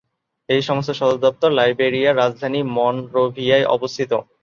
এই 0.49 0.61
সংস্থার 0.61 0.99
সদর 0.99 1.17
দপ্তর 1.25 1.49
লাইবেরিয়ার 1.51 2.19
রাজধানী 2.21 2.59
মনরোভিয়ায় 2.75 3.65
অবস্থিত। 3.75 4.11